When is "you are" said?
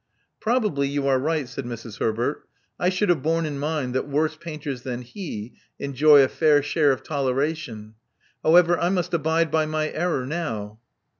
0.87-1.19